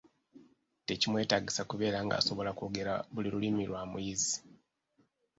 [0.87, 4.37] Tekimwetaagisa kubeera ng’asobola okwogera buli Lulimi lwa muyizi.